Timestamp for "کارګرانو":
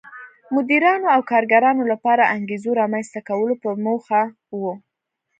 1.31-1.83